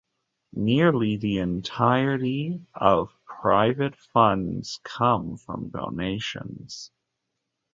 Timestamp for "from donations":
5.37-6.89